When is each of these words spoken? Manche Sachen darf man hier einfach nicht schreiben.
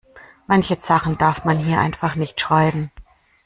Manche 0.47 0.79
Sachen 0.79 1.19
darf 1.19 1.45
man 1.45 1.59
hier 1.59 1.79
einfach 1.79 2.15
nicht 2.15 2.41
schreiben. 2.41 2.89